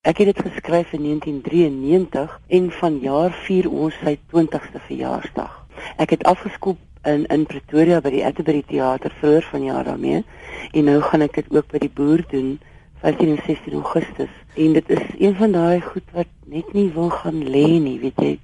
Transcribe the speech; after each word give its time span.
Ek 0.00 0.16
het 0.16 0.30
dit 0.32 0.38
geskryf 0.40 0.92
in 0.96 1.02
1993 1.02 2.40
en 2.48 2.70
vanjaar 2.72 3.34
vier 3.44 3.66
ons 3.68 3.98
sy 4.00 4.14
20ste 4.32 4.80
verjaarsdag. 4.86 5.58
Ek 6.00 6.14
het 6.16 6.24
afgeskop 6.24 7.04
in 7.04 7.26
in 7.28 7.44
Pretoria 7.44 7.98
by 8.00 8.14
die 8.14 8.22
Atterbury 8.24 8.62
Theater 8.64 9.12
vroeër 9.18 9.44
vanjaar 9.50 9.84
daarmee 9.90 10.22
en 10.72 10.88
nou 10.88 10.96
gaan 11.04 11.26
ek 11.28 11.36
dit 11.42 11.52
ook 11.52 11.68
by 11.68 11.82
die 11.84 11.92
boer 12.00 12.24
doen 12.32 12.48
15 13.04 13.34
en 13.34 13.44
16 13.44 13.76
Augustus. 13.82 14.32
En 14.56 14.72
dit 14.80 14.96
is 14.96 15.04
een 15.18 15.36
van 15.36 15.52
daai 15.52 15.84
goed 15.90 16.08
wat 16.16 16.32
net 16.48 16.72
nie 16.72 16.88
wil 16.96 17.12
gaan 17.20 17.44
lê 17.44 17.68
nie, 17.76 17.98
weet 18.00 18.24
jy. 18.24 18.34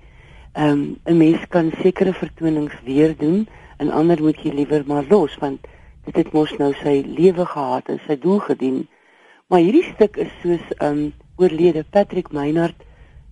Ehm 0.52 0.70
um, 0.76 0.86
'n 1.08 1.16
mens 1.24 1.48
kan 1.48 1.72
sekere 1.80 2.12
vertonings 2.12 2.76
weer 2.84 3.16
doen 3.16 3.48
en 3.80 3.90
ander 3.90 4.20
moet 4.20 4.44
jy 4.44 4.52
liewer 4.52 4.84
maar 4.86 5.08
los 5.08 5.40
want 5.40 5.64
dit 6.04 6.16
het 6.16 6.32
mos 6.32 6.52
nou 6.58 6.74
sy 6.84 7.00
lewe 7.00 7.46
gehad 7.46 7.88
en 7.88 8.00
sy 8.06 8.20
doel 8.20 8.44
gedien. 8.44 8.88
Maar 9.48 9.60
hierdie 9.60 9.94
stuk 9.94 10.16
is 10.16 10.42
soos 10.42 10.74
ehm 10.76 10.92
um, 10.92 11.14
oorlede 11.36 11.84
Patrick 11.84 12.32
Meinhardt 12.32 12.82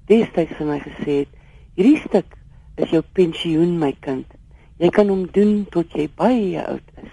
destyds 0.09 0.57
vir 0.59 0.69
my 0.69 0.79
gesê 0.85 1.19
het, 1.25 1.37
hierdie 1.77 2.01
stuk 2.05 2.37
is 2.77 2.91
jou 2.93 3.03
pensioen 3.17 3.79
my 3.81 3.93
kind. 4.05 4.27
Jy 4.83 4.91
kan 4.95 5.11
hom 5.13 5.27
doen 5.33 5.63
tot 5.73 5.93
jy 5.97 6.09
baie 6.19 6.61
oud 6.61 6.89
is. 7.03 7.13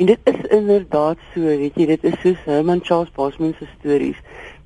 En 0.00 0.08
dit 0.08 0.28
is 0.30 0.40
inderdaad 0.54 1.20
so, 1.32 1.40
weet 1.46 1.76
jy, 1.78 1.86
dit 1.94 2.04
is 2.10 2.18
soos 2.22 2.40
Herman 2.46 2.82
Charles 2.84 3.12
Bosman 3.16 3.54
se 3.58 3.68
stories. 3.78 4.18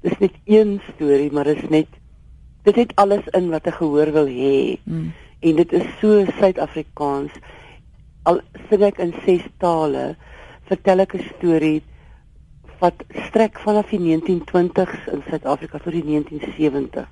Dis 0.05 0.19
net 0.23 0.37
een 0.45 0.77
storie, 0.93 1.31
maar 1.33 1.49
dit 1.51 1.63
is 1.63 1.71
net 1.71 2.03
dit 2.67 2.79
het 2.83 2.93
alles 2.99 3.27
in 3.39 3.51
wat 3.51 3.67
'n 3.67 3.79
gehoor 3.79 4.11
wil 4.13 4.27
hê. 4.27 4.79
Mm. 4.85 5.13
En 5.41 5.57
dit 5.57 5.73
is 5.73 5.87
so 6.01 6.25
Suid-Afrikaans. 6.39 7.33
Al 8.23 8.41
sing 8.69 8.83
ek 8.83 8.99
in 8.99 9.15
ses 9.25 9.45
tale, 9.59 10.17
vertel 10.67 10.99
ek 10.99 11.15
'n 11.15 11.31
storie 11.37 11.83
wat 12.79 13.05
strek 13.29 13.59
vanaf 13.59 13.89
die 13.89 14.01
1920s 14.01 15.07
in 15.13 15.23
Suid-Afrika 15.29 15.79
tot 15.79 15.93
die 15.93 16.05
1970s. 16.05 17.07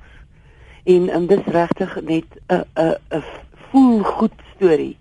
En 0.85 1.15
um, 1.17 1.27
dit 1.27 1.39
is 1.39 1.53
regtig 1.53 2.01
net 2.03 2.25
'n 2.49 2.65
'n 2.75 2.97
'n 3.11 3.23
voel 3.71 4.03
goed 4.03 4.37
storie 4.55 4.97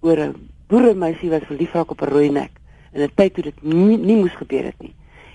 oor 0.00 0.18
'n 0.18 0.48
boeremeisie 0.66 1.30
wat 1.30 1.46
verlief 1.46 1.72
raak 1.72 1.90
op 1.90 2.02
'n 2.02 2.12
rooi 2.12 2.30
nek 2.30 2.50
in 2.92 3.02
'n 3.02 3.14
tyd 3.14 3.34
toe 3.34 3.42
dit 3.42 3.62
nie, 3.62 3.98
nie 3.98 4.16
moes 4.16 4.36
gebeur 4.36 4.64
het 4.64 4.80
nie. 4.80 4.94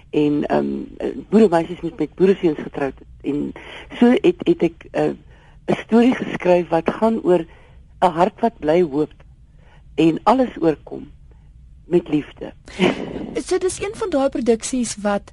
En 0.09 0.45
ehm 0.45 0.65
um, 0.99 1.23
boeremeisies 1.29 1.81
moet 1.81 1.99
met 1.99 2.15
boereseuns 2.15 2.59
getroud 2.59 2.93
het. 2.99 3.07
En 3.21 3.51
so 3.99 4.11
het 4.11 4.39
het 4.45 4.63
ek 4.63 4.87
'n 4.91 5.17
uh, 5.65 5.75
storie 5.77 6.15
geskryf 6.15 6.67
wat 6.67 6.89
gaan 6.89 7.21
oor 7.23 7.45
'n 7.99 8.13
hart 8.19 8.39
wat 8.39 8.59
bly 8.59 8.81
hoop 8.81 9.13
en 9.95 10.19
alles 10.23 10.61
oorkom 10.61 11.11
met 11.87 12.09
liefde. 12.09 12.53
so 13.47 13.57
dis 13.57 13.79
een 13.81 13.95
van 13.95 14.09
daai 14.09 14.29
produksies 14.29 14.97
wat 15.01 15.31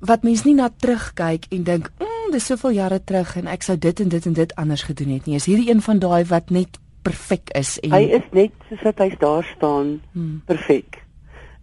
wat 0.00 0.22
mens 0.22 0.44
nie 0.44 0.54
na 0.54 0.68
terugkyk 0.76 1.46
en 1.50 1.62
dink, 1.64 1.90
"Mmm, 1.98 2.32
dis 2.32 2.44
soveel 2.44 2.70
jare 2.70 3.04
terug 3.04 3.36
en 3.36 3.46
ek 3.46 3.62
sou 3.62 3.78
dit 3.78 4.00
en 4.00 4.08
dit 4.08 4.26
en 4.26 4.32
dit 4.32 4.54
anders 4.54 4.82
gedoen 4.82 5.08
het 5.08 5.26
nie." 5.26 5.34
Is 5.34 5.46
hierdie 5.46 5.70
een 5.70 5.82
van 5.82 5.98
daai 5.98 6.24
wat 6.24 6.50
net 6.50 6.78
perfek 7.02 7.50
is 7.50 7.78
en 7.80 7.92
Hy 7.92 8.02
is 8.02 8.26
net 8.32 8.52
soos 8.68 8.82
wat 8.82 8.98
hy 8.98 9.16
daar 9.18 9.44
staan, 9.56 10.00
hmm. 10.12 10.42
perfek. 10.46 11.02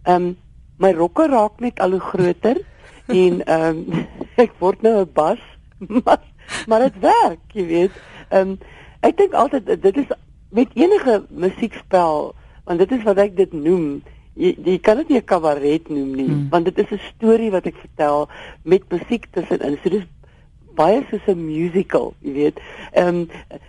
Ehm 0.02 0.22
um, 0.22 0.36
my 0.76 0.90
rokke 0.92 1.28
raak 1.30 1.60
net 1.60 1.80
al 1.80 1.90
hoe 1.90 2.00
groter 2.00 2.58
en 3.22 3.44
ehm 3.44 3.84
um, 3.92 4.06
ek 4.44 4.52
word 4.58 4.82
nou 4.82 5.00
'n 5.00 5.10
bas, 5.12 5.42
maar 5.78 6.22
maar 6.66 6.80
dit 6.80 6.98
werk, 7.00 7.40
jy 7.52 7.66
weet. 7.66 7.92
Ehm 8.28 8.48
um, 8.48 8.58
ek 9.00 9.16
dink 9.16 9.32
altyd 9.32 9.82
dit 9.82 9.96
is 9.96 10.10
met 10.50 10.68
enige 10.74 11.24
musiekspel 11.28 12.34
want 12.64 12.78
dit 12.78 12.92
is 12.92 13.02
wat 13.04 13.18
ek 13.18 13.36
dit 13.36 13.52
noem 13.52 14.02
jy, 14.36 14.54
jy 14.64 14.78
kan 14.78 14.96
dit 14.96 15.08
nie 15.08 15.18
'n 15.18 15.24
kabaret 15.24 15.88
noem 15.88 16.14
nie 16.14 16.26
hmm. 16.26 16.48
want 16.50 16.64
dit 16.64 16.78
is 16.78 16.90
'n 16.92 17.00
storie 17.14 17.50
wat 17.50 17.66
ek 17.66 17.76
vertel 17.76 18.28
met 18.62 18.82
musiek 18.90 19.26
tussenin. 19.32 19.78
So 19.82 19.90
dis 19.90 20.06
baie 20.74 21.04
soos 21.10 21.26
'n 21.26 21.38
musical, 21.38 22.14
jy 22.20 22.32
weet. 22.32 22.60
Ehm 22.92 23.08
um, 23.08 23.28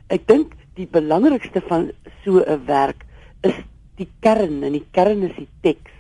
ek 0.10 0.28
dink 0.28 0.56
die 0.76 0.88
belangrikste 0.88 1.62
van 1.62 1.92
so 2.24 2.42
'n 2.42 2.66
werk 2.66 3.06
is 3.42 3.56
die 3.98 4.10
kern 4.20 4.64
en 4.64 4.74
die 4.74 4.88
kern 4.92 5.24
is 5.24 5.36
die 5.38 5.50
teks. 5.62 5.92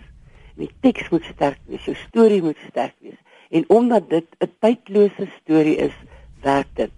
Die 0.55 0.71
teks 0.81 1.09
moet 1.11 1.23
sterk 1.23 1.59
wees, 1.67 1.85
jou 1.85 1.95
storie 2.07 2.41
moet 2.41 2.57
sterk 2.69 2.95
wees. 3.01 3.19
En 3.51 3.63
omdat 3.67 4.09
dit 4.09 4.27
'n 4.39 4.51
tydlose 4.59 5.27
storie 5.41 5.77
is, 5.77 5.95
werk 6.41 6.67
dit 6.75 6.91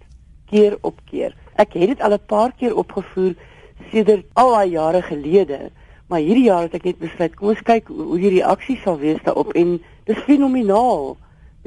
keer 0.50 0.78
op 0.80 1.00
keer. 1.04 1.34
Ek 1.56 1.72
het 1.72 1.88
dit 1.88 2.00
al 2.00 2.12
'n 2.12 2.26
paar 2.26 2.52
keer 2.52 2.74
opgevoer 2.74 3.34
sedert 3.90 4.26
al 4.34 4.52
daai 4.52 4.70
jare 4.70 5.02
gelede. 5.02 5.70
Maar 6.08 6.24
hierdie 6.24 6.48
jaar 6.48 6.62
het 6.66 6.74
ek 6.74 6.84
net 6.88 6.98
besluit, 6.98 7.34
kom 7.36 7.52
ons 7.52 7.62
kyk 7.62 7.90
hoe, 7.92 8.04
hoe 8.12 8.18
die 8.18 8.34
reaksie 8.38 8.78
sal 8.82 8.98
wees 9.00 9.20
daarop 9.26 9.52
en 9.58 9.76
dis 10.08 10.24
fenomenaal. 10.24 11.16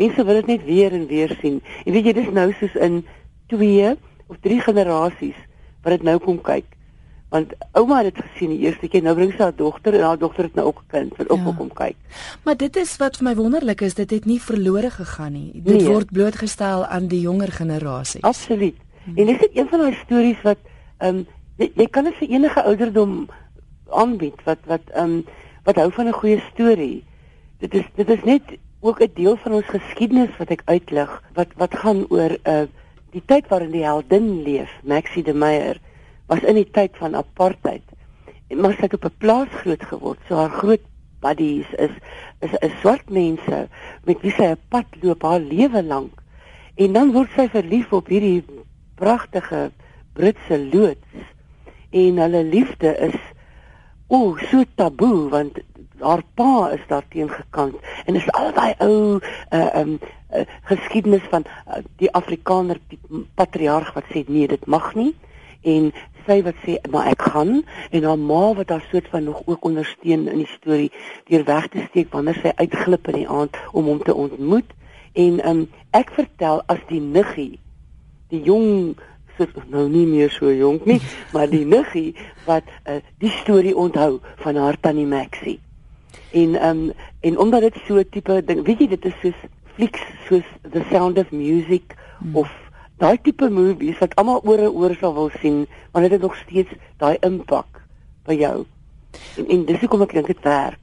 Mense 0.02 0.25
wil 0.25 0.40
dit 0.41 0.47
net 0.56 0.63
weer 0.66 0.94
en 0.97 1.07
weer 1.07 1.38
sien. 1.41 1.62
En 1.85 1.94
weet 1.94 2.09
jy, 2.09 2.13
dis 2.18 2.29
nou 2.34 2.50
soos 2.57 2.78
in 2.81 3.02
2 3.53 3.96
of 4.31 4.40
3 4.41 4.62
generasies 4.66 5.38
wat 5.84 5.97
dit 5.97 6.06
nou 6.07 6.18
kom 6.24 6.40
kyk. 6.41 6.66
Want 7.31 7.53
ouma 7.79 8.02
het 8.02 8.09
dit 8.12 8.24
gesien 8.25 8.52
die 8.52 8.66
eerste 8.66 8.90
keer, 8.91 9.03
nou 9.06 9.13
bring 9.16 9.31
sy 9.31 9.46
haar 9.46 9.56
dogter 9.56 9.96
en 9.96 10.03
haar 10.03 10.19
dogter 10.19 10.50
het 10.50 10.58
nou 10.59 10.66
ook 10.68 10.81
'n 10.81 10.91
kind 10.91 11.18
wat 11.18 11.29
ook 11.29 11.46
ja. 11.46 11.53
kom 11.58 11.69
kyk. 11.73 11.97
Maar 12.44 12.58
dit 12.58 12.75
is 12.75 12.97
wat 12.97 13.18
vir 13.18 13.25
my 13.29 13.35
wonderlik 13.35 13.81
is, 13.81 13.94
dit 13.94 14.09
het 14.09 14.25
nie 14.25 14.41
verlore 14.41 14.90
gegaan 14.90 15.34
nie. 15.34 15.52
Dit 15.53 15.78
nee. 15.78 15.88
word 15.88 16.12
blootgestel 16.12 16.85
aan 16.85 17.08
die 17.08 17.22
jonger 17.22 17.52
generasie. 17.52 18.23
Absoluut. 18.23 18.75
Hmm. 19.03 19.18
En 19.18 19.25
dis 19.25 19.40
net 19.40 19.50
een 19.53 19.68
van 19.68 19.79
daai 19.79 19.96
stories 20.03 20.41
wat 20.41 20.58
ehm 20.97 21.16
um, 21.16 21.25
jy, 21.58 21.72
jy 21.75 21.88
kan 21.88 22.03
dit 22.03 22.13
vir 22.13 22.29
enige 22.29 22.63
ouderdom 22.63 23.29
aanbied 23.91 24.44
wat 24.44 24.59
wat 24.66 24.90
ehm 24.94 25.03
um, 25.03 25.25
wat 25.63 25.75
hou 25.75 25.91
van 25.91 26.07
'n 26.07 26.19
goeie 26.22 26.41
storie. 26.52 27.03
Dit 27.59 27.74
is 27.74 27.85
dit 27.96 28.09
is 28.09 28.24
net 28.24 28.44
ook 28.79 29.02
'n 29.02 29.12
deel 29.13 29.35
van 29.38 29.52
ons 29.52 29.66
geskiedenis 29.66 30.38
wat 30.38 30.50
ek 30.50 30.62
uitlig 30.66 31.24
wat 31.34 31.47
wat 31.56 31.75
gaan 31.75 32.06
oor 32.09 32.31
'n 32.31 32.50
uh, 32.50 32.68
die 33.12 33.24
tyd 33.25 33.47
waarin 33.47 33.72
die 33.72 33.84
heldin 33.84 34.44
leef, 34.44 34.72
Maxie 34.84 35.24
de 35.24 35.34
Meyer, 35.34 35.79
was 36.28 36.44
in 36.47 36.56
die 36.56 36.69
tyd 36.72 36.96
van 36.97 37.16
apartheid. 37.16 37.84
En 38.47 38.59
maar 38.59 38.74
sy 38.74 38.88
het 38.88 38.94
op 38.94 39.06
'n 39.06 39.18
plaas 39.18 39.52
groot 39.63 39.84
geword. 39.84 40.19
So 40.28 40.35
haar 40.35 40.50
groot 40.50 40.85
buddies 41.19 41.69
is 41.78 41.91
is 42.40 42.53
'n 42.62 42.72
swart 42.79 43.09
mense 43.09 43.68
met 44.03 44.22
wie 44.22 44.31
sy 44.31 44.44
'n 44.44 44.59
pad 44.69 44.85
loop 45.02 45.22
haar 45.22 45.40
lewe 45.40 45.84
lank. 45.84 46.13
En 46.75 46.94
dan 46.94 47.12
word 47.12 47.29
sy 47.35 47.50
verlief 47.50 47.94
op 47.94 48.08
hierdie 48.08 48.44
pragtige 48.96 49.72
Britse 50.13 50.58
loods 50.73 51.08
en 51.90 52.18
hulle 52.18 52.44
liefde 52.44 52.97
is 52.97 53.19
o, 54.11 54.35
so 54.49 54.63
taboe 54.75 55.29
want 55.31 55.59
haar 56.01 56.23
pa 56.35 56.69
is 56.75 56.83
daarteen 56.88 57.29
gekant. 57.29 57.75
En 58.05 58.16
is 58.16 58.29
al 58.35 58.53
daai 58.53 58.73
ou 58.83 59.19
uh 59.53 59.69
um 59.81 59.97
uh, 60.33 60.45
geskiedenis 60.69 61.25
van 61.29 61.45
uh, 61.47 61.81
die 62.01 62.11
Afrikaner 62.11 62.79
die 62.89 62.99
patriarg 63.35 63.94
wat 63.94 64.09
sê 64.11 64.25
nee, 64.27 64.47
dit 64.47 64.66
mag 64.66 64.94
nie. 64.95 65.13
En 65.61 65.91
sy 66.25 66.41
wat 66.45 66.57
sê 66.66 66.77
maar 66.91 67.11
ek 67.13 67.23
gaan. 67.33 67.61
En 67.91 68.03
haar 68.09 68.19
ma 68.19 68.44
wat 68.57 68.73
haar 68.73 68.85
soort 68.91 69.07
van 69.13 69.29
nog 69.29 69.41
ook 69.45 69.66
ondersteun 69.66 70.28
in 70.28 70.43
die 70.43 70.51
storie 70.57 70.91
deur 71.29 71.45
weg 71.45 71.69
te 71.72 71.85
steek 71.89 72.11
wanneer 72.11 72.39
sy 72.41 72.55
uitglip 72.55 73.07
in 73.13 73.22
die 73.22 73.29
aand 73.29 73.57
om 73.72 73.89
hom 73.93 74.03
te 74.03 74.16
ontmoet. 74.16 74.75
En 75.13 75.41
um 75.47 75.67
ek 75.95 76.13
vertel 76.17 76.63
as 76.72 76.81
die 76.89 77.03
niggie 77.03 77.59
die 78.31 78.43
jong 78.47 78.95
so 79.50 79.63
nou 79.69 79.88
nie 79.90 80.06
meer 80.06 80.31
so 80.34 80.52
jonk 80.53 80.85
nie, 80.85 81.00
maar 81.34 81.50
die 81.50 81.66
niggie 81.66 82.16
wat 82.46 82.68
uh, 82.85 83.00
die 83.24 83.31
storie 83.41 83.75
onthou 83.75 84.19
van 84.44 84.56
haar 84.56 84.79
tannie 84.79 85.07
Maxie. 85.07 85.59
En 86.31 86.56
ehm 86.56 86.84
um, 86.88 86.91
en 87.22 87.38
omdat 87.38 87.62
dit 87.62 87.81
so 87.88 88.03
tipe 88.03 88.41
ding, 88.46 88.66
weet 88.66 88.79
jy 88.79 88.88
dit 88.96 89.06
is 89.06 89.18
soos 89.22 89.46
flieks 89.75 90.02
soos 90.28 90.47
The 90.72 90.84
Sound 90.90 91.18
of 91.18 91.31
Music 91.31 91.96
hmm. 92.19 92.35
of 92.35 92.50
daai 93.02 93.18
tipe 93.22 93.50
movies 93.50 93.97
wat 94.02 94.16
almal 94.16 94.41
oor 94.46 94.62
en 94.62 94.78
oor 94.78 94.96
sal 95.00 95.13
wil 95.13 95.31
sien, 95.41 95.66
want 95.91 96.06
dit 96.06 96.12
het 96.12 96.22
nog 96.22 96.38
steeds 96.44 96.73
daai 97.02 97.18
impak 97.25 97.81
by 98.29 98.38
jou. 98.38 98.66
En, 99.38 99.47
en 99.47 99.66
dis 99.66 99.81
hoekom 99.81 100.06
ek 100.06 100.13
dink 100.18 100.29
dit 100.34 100.46
werk. 100.46 100.79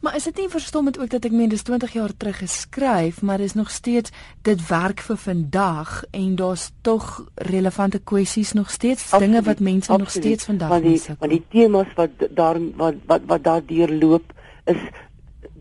Maar 0.00 0.16
is 0.16 0.24
dit 0.24 0.36
nie 0.36 0.48
verstommend 0.48 0.98
ook 0.98 1.10
dat 1.10 1.24
ek 1.24 1.34
meen 1.34 1.50
dis 1.50 1.62
20 1.62 1.92
jaar 1.92 2.12
terug 2.16 2.38
geskryf, 2.38 3.22
maar 3.22 3.38
dis 3.42 3.54
nog 3.54 3.70
steeds 3.70 4.10
dit 4.42 4.66
werk 4.68 5.00
vir 5.00 5.16
vandag 5.16 6.04
en 6.10 6.34
daar's 6.38 6.70
tog 6.80 7.24
relevante 7.34 7.98
kwessies 7.98 8.52
nog 8.52 8.70
steeds 8.70 9.02
absoluut, 9.02 9.26
dinge 9.26 9.42
wat 9.42 9.60
mense 9.60 9.92
absoluut. 9.92 10.00
nog 10.00 10.10
steeds 10.10 10.44
vandag 10.44 10.68
want 10.68 10.82
die 10.82 11.00
want 11.18 11.32
die 11.32 11.44
temas 11.48 11.94
wat 11.94 12.10
daar 12.30 12.60
wat 12.76 12.94
wat 13.06 13.26
wat 13.26 13.44
daar 13.44 13.64
deurloop 13.66 14.32
is 14.64 14.82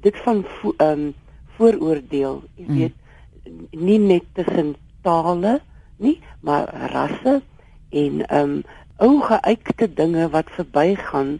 dit 0.01 0.17
van 0.25 0.45
ehm 0.77 0.87
um, 0.89 1.13
vooroordeel, 1.57 2.41
jy 2.55 2.65
mm. 2.67 2.77
weet 2.77 2.95
nie 3.71 3.99
net 3.99 4.23
tussen 4.33 4.75
tale 5.05 5.59
nie, 5.97 6.19
maar 6.39 6.69
rasse 6.93 7.41
en 7.89 8.25
ehm 8.27 8.55
um, 8.55 8.61
ou 9.01 9.17
geuite 9.25 9.87
dinge 9.97 10.29
wat 10.29 10.49
verbygaan 10.57 11.39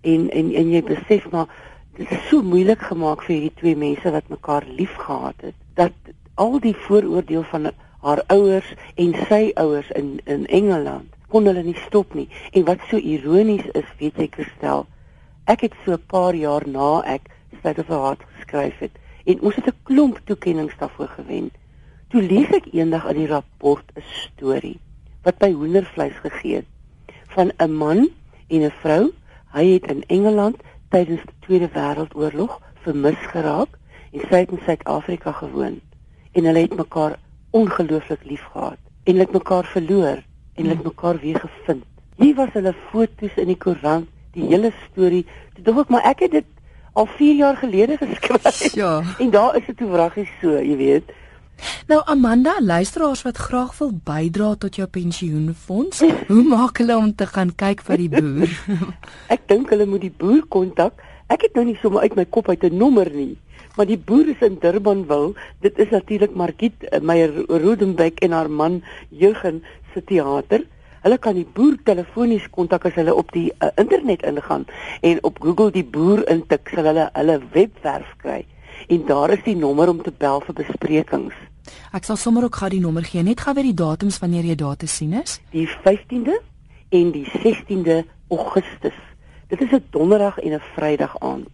en 0.00 0.28
en 0.30 0.52
en 0.54 0.70
jy 0.70 0.82
besef 0.84 1.30
maar 1.32 1.48
so 2.30 2.42
moeilik 2.42 2.82
gemaak 2.90 3.22
vir 3.26 3.34
hierdie 3.34 3.58
twee 3.60 3.76
mense 3.76 4.12
wat 4.14 4.28
mekaar 4.32 4.66
liefgehad 4.80 5.46
het 5.46 5.54
dat 5.74 6.12
al 6.34 6.58
die 6.62 6.74
vooroordeel 6.86 7.46
van 7.50 7.70
haar 8.06 8.22
ouers 8.34 8.74
en 8.94 9.14
sy 9.30 9.42
ouers 9.54 9.90
in 10.00 10.18
in 10.24 10.46
Engeland 10.46 11.16
kon 11.28 11.46
hulle 11.50 11.62
nie 11.62 11.78
stop 11.86 12.14
nie 12.14 12.28
en 12.52 12.64
wat 12.70 12.84
so 12.90 12.96
ironies 12.96 13.66
is 13.74 13.88
weet 13.98 14.18
jy 14.22 14.28
Christel 14.36 14.86
ek 15.46 15.66
het 15.68 15.74
so 15.84 15.92
'n 15.92 16.06
paar 16.06 16.34
jaar 16.34 16.66
na 16.66 17.02
ek 17.04 17.30
of 17.52 17.62
the 17.62 17.84
Heart 17.88 18.22
geskryf 18.36 18.78
het 18.78 18.94
en 19.24 19.40
ons 19.40 19.54
het 19.54 19.66
'n 19.66 19.80
klomp 19.82 20.20
toekenninge 20.24 20.78
daarvoor 20.78 21.08
gewen 21.08 21.50
Toe 22.08 22.22
lees 22.24 22.48
ek 22.56 22.70
eendag 22.72 23.04
in 23.10 23.18
die 23.20 23.28
rapport 23.28 23.84
'n 23.92 24.04
storie 24.08 24.78
wat 25.26 25.36
by 25.42 25.50
hoendervleis 25.52 26.16
gegee 26.24 26.62
het 26.62 27.16
van 27.34 27.52
'n 27.60 27.74
man 27.80 28.08
en 28.48 28.62
'n 28.64 28.72
vrou. 28.80 29.12
Hy 29.52 29.64
het 29.74 29.90
in 29.92 30.00
Engeland 30.08 30.56
tydens 30.92 31.24
die 31.26 31.38
Tweede 31.46 31.68
Wêreldoorlog 31.74 32.58
vermis 32.84 33.20
geraak 33.32 33.78
en 34.12 34.24
sy 34.28 34.42
het 34.44 34.52
in 34.54 34.62
Suid-Afrika 34.64 35.32
gewoon 35.40 35.80
en 36.32 36.44
hulle 36.44 36.64
het 36.66 36.76
mekaar 36.76 37.18
ongelooflik 37.50 38.24
liefgehad 38.24 38.78
en 39.04 39.12
hulle 39.12 39.26
het 39.26 39.36
mekaar 39.36 39.64
verloor 39.64 40.22
en 40.58 40.62
hulle 40.64 40.76
het 40.76 40.84
mekaar 40.84 41.18
weer 41.22 41.40
gevind. 41.40 41.84
Hier 42.18 42.34
was 42.34 42.52
hulle 42.52 42.74
foto's 42.90 43.36
in 43.38 43.52
die 43.52 43.56
koerant, 43.56 44.08
die 44.34 44.48
hele 44.50 44.72
storie. 44.88 45.24
Toe 45.54 45.64
dink 45.64 45.84
ek 45.84 45.92
maar 45.94 46.06
ek 46.10 46.24
het 46.26 46.32
dit 46.40 46.48
al 46.98 47.06
4 47.06 47.34
jaar 47.38 47.56
gelede 47.56 47.96
geskryf. 48.00 48.74
Ja. 48.74 49.02
En 49.18 49.30
daar 49.30 49.56
is 49.56 49.66
dit 49.66 49.76
toe 49.76 49.90
wraggies 49.90 50.30
so, 50.40 50.58
jy 50.58 50.76
weet. 50.76 51.12
Nou 51.88 52.02
Amanda, 52.04 52.58
luisteraars 52.60 53.22
wat 53.22 53.36
graag 53.36 53.78
wil 53.78 53.92
bydra 54.04 54.54
tot 54.60 54.76
jou 54.76 54.86
pensioenfonds, 54.88 56.02
hoe 56.30 56.42
maak 56.44 56.78
hulle 56.82 56.96
om 56.96 57.14
te 57.14 57.26
gaan 57.26 57.54
kyk 57.54 57.82
vir 57.86 58.02
die 58.02 58.10
boer? 58.12 58.52
ek 59.34 59.46
dink 59.50 59.72
hulle 59.72 59.86
moet 59.88 60.04
die 60.04 60.12
boer 60.12 60.42
kontak. 60.52 61.00
Ek 61.32 61.46
het 61.46 61.58
nou 61.58 61.64
nie 61.68 61.78
sommer 61.82 62.06
uit 62.06 62.16
my 62.16 62.26
kop 62.28 62.48
uit 62.48 62.64
'n 62.68 62.76
nommer 62.76 63.10
nie, 63.12 63.36
maar 63.76 63.88
die 63.88 63.98
boer 63.98 64.28
is 64.32 64.44
in 64.44 64.60
Durbanville. 64.60 65.34
Dit 65.60 65.78
is 65.78 65.88
natuurlik 65.90 66.34
Margit 66.34 66.84
eh, 66.84 67.00
Meyer 67.00 67.32
Rodenbeck 67.48 68.20
en 68.20 68.32
haar 68.32 68.50
man 68.50 68.82
Jurgen 69.08 69.62
se 69.94 70.04
teater. 70.04 70.64
Hulle 71.02 71.18
kan 71.18 71.34
die 71.34 71.46
boer 71.46 71.76
telefonies 71.84 72.50
kontak 72.50 72.84
as 72.84 72.96
hulle 72.98 73.14
op 73.14 73.32
die 73.32 73.52
uh, 73.62 73.70
internet 73.76 74.22
ingaan 74.22 74.66
en 75.00 75.22
op 75.22 75.38
Google 75.40 75.70
die 75.70 75.84
boer 75.84 76.24
intik, 76.28 76.68
sal 76.74 76.90
hulle 76.90 77.10
hulle 77.14 77.40
webwerf 77.54 78.16
kry 78.20 78.44
en 78.88 79.04
daar 79.06 79.30
is 79.30 79.44
die 79.44 79.56
nommer 79.56 79.88
om 79.88 80.02
te 80.02 80.12
bel 80.12 80.42
vir 80.46 80.54
besprekings. 80.62 81.47
Ek 81.92 82.04
sal 82.04 82.16
sommer 82.16 82.44
ook 82.44 82.56
gou 82.56 82.68
die 82.70 82.80
nommer 82.80 83.04
gee, 83.04 83.22
net 83.22 83.40
gou 83.40 83.54
weer 83.54 83.64
die 83.64 83.74
datums 83.74 84.18
wanneer 84.18 84.44
jy 84.44 84.54
daar 84.54 84.76
te 84.76 84.86
sien 84.86 85.12
is. 85.12 85.40
Die 85.50 85.68
15de 85.84 86.40
en 86.88 87.10
die 87.12 87.24
16de 87.24 88.02
Augustus. 88.28 88.98
Dit 89.48 89.60
is 89.60 89.72
'n 89.72 89.84
donderdag 89.90 90.38
en 90.38 90.52
'n 90.52 90.62
Vrydag 90.74 91.18
aand. 91.20 91.48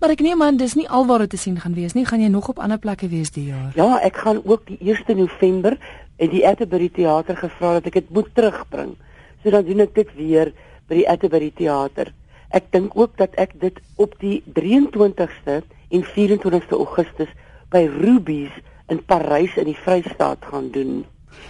Maar 0.00 0.10
ek 0.10 0.20
neem 0.20 0.42
aan 0.42 0.56
dis 0.56 0.74
nie 0.74 0.88
alwaar 0.88 1.18
dit 1.18 1.30
te 1.30 1.36
sien 1.36 1.60
gaan 1.60 1.74
wees 1.74 1.92
nie, 1.92 2.04
gaan 2.06 2.20
jy 2.20 2.28
nog 2.28 2.48
op 2.48 2.58
ander 2.58 2.78
plekke 2.78 3.08
wees 3.08 3.30
die 3.30 3.46
jaar. 3.50 3.72
Ja, 3.74 4.00
ek 4.00 4.16
gaan 4.16 4.42
ook 4.44 4.66
die 4.66 4.78
1 4.80 5.16
November 5.16 5.78
in 6.16 6.30
die 6.30 6.46
Atterbury 6.46 6.88
Theater 6.88 7.36
gevra 7.36 7.72
dat 7.78 7.86
ek 7.86 7.92
dit 7.92 8.10
moet 8.10 8.28
terugbring. 8.34 8.94
So 9.42 9.50
dan 9.50 9.64
doen 9.64 9.80
ek 9.80 9.94
dit 9.94 10.14
weer 10.16 10.52
by 10.88 10.94
die 10.94 11.08
Atterbury 11.08 11.50
Theater. 11.54 12.12
Ek 12.54 12.70
dink 12.70 12.94
ook 12.94 13.16
dat 13.18 13.34
ek 13.40 13.56
dit 13.60 13.80
op 13.96 14.14
die 14.20 14.42
23ste 14.54 15.62
en 15.90 16.06
24ste 16.14 16.78
Augustus 16.78 17.32
by 17.74 17.86
Rubies 17.90 18.54
in 18.92 19.00
Parys 19.04 19.56
in 19.56 19.64
die 19.70 19.78
Vrystaat 19.84 20.44
gaan 20.50 20.70
doen. 20.74 21.04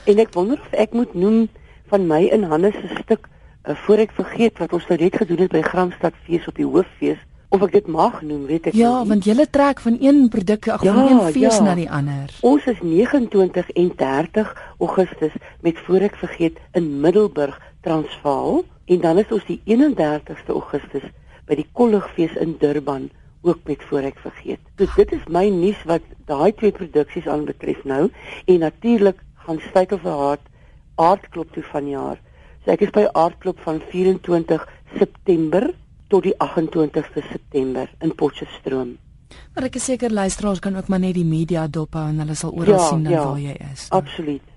En 0.06 0.18
ek 0.18 0.32
wonder 0.34 0.60
of 0.60 0.72
ek 0.72 0.92
moet 0.92 1.14
noem 1.14 1.48
van 1.92 2.06
my 2.06 2.22
in 2.32 2.42
Hannes 2.48 2.74
se 2.74 2.96
stuk 3.02 3.26
uh, 3.68 3.74
voor 3.84 4.02
ek 4.04 4.12
vergeet 4.16 4.58
wat 4.58 4.72
ons 4.72 4.86
nou 4.88 4.98
net 5.00 5.16
gedoen 5.16 5.44
het 5.44 5.52
by 5.52 5.62
Gramstad 5.62 6.14
fees 6.26 6.46
op 6.48 6.56
die 6.56 6.66
hooffees 6.68 7.18
of 7.54 7.62
ek 7.62 7.72
dit 7.76 7.86
mag 7.86 8.16
noem, 8.26 8.46
weet 8.50 8.66
ek 8.66 8.74
Ja, 8.74 9.00
nie. 9.02 9.08
want 9.12 9.24
jy 9.28 9.44
trek 9.54 9.78
van 9.80 9.96
een 10.02 10.24
produk 10.28 10.68
ag 10.74 10.82
Ja, 10.82 10.94
van 10.94 11.10
een 11.12 11.32
fees 11.32 11.58
ja. 11.58 11.62
na 11.62 11.74
die 11.78 11.90
ander. 11.90 12.32
Ons 12.42 12.64
is 12.66 12.80
29 12.82 13.70
en 13.70 13.92
30 13.96 14.54
Augustus 14.80 15.36
met 15.62 15.78
voor 15.86 16.00
ek 16.08 16.16
vergeet 16.18 16.58
in 16.72 17.00
Middelburg, 17.00 17.60
Transvaal 17.86 18.64
en 18.90 19.00
dan 19.00 19.18
is 19.22 19.30
ons 19.32 19.44
die 19.46 19.60
31ste 19.70 20.50
Augustus 20.56 21.06
by 21.46 21.54
die 21.60 21.66
Kolligfees 21.72 22.34
in 22.40 22.56
Durban 22.58 23.10
ook 23.44 23.60
met 23.68 23.82
voor 23.88 24.08
ek 24.08 24.18
vergeet. 24.24 24.60
So 24.78 24.88
dit 24.96 25.12
is 25.12 25.24
my 25.28 25.46
nuus 25.52 25.80
wat 25.88 26.04
daai 26.28 26.52
twee 26.56 26.72
produksies 26.72 27.28
aanbetref 27.28 27.84
nou 27.84 28.08
en 28.44 28.58
natuurlik 28.64 29.20
gaan 29.44 29.60
Stykel 29.68 30.00
vir 30.00 30.20
Hart 30.24 30.46
aardklop 31.00 31.52
toe 31.52 31.64
vanjaar. 31.72 32.20
So 32.64 32.72
ek 32.72 32.86
is 32.86 32.94
by 32.94 33.06
aardklop 33.12 33.60
van 33.66 33.82
24 33.92 34.64
September 34.98 35.68
tot 36.12 36.24
die 36.24 36.36
28ste 36.40 37.24
September 37.30 37.90
in 38.00 38.14
Potchefstroom. 38.14 38.96
Maar 39.54 39.68
ek 39.68 39.78
is 39.80 39.88
seker 39.90 40.12
luisteraars 40.14 40.62
kan 40.62 40.76
ook 40.78 40.88
maar 40.88 41.02
net 41.02 41.16
die 41.18 41.26
media 41.26 41.66
dop 41.66 41.96
hou 41.98 42.08
en 42.08 42.22
hulle 42.22 42.36
sal 42.38 42.54
oral 42.54 42.78
Ja, 42.78 42.88
sien 42.88 43.06
dan 43.06 43.12
ja. 43.12 43.24
waar 43.26 43.40
jy 43.42 43.56
is. 43.72 43.86
Absoluut. 43.90 44.53